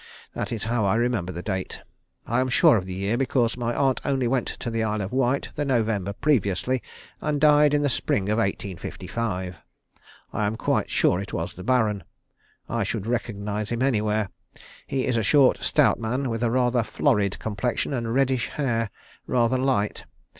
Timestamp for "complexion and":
17.37-18.11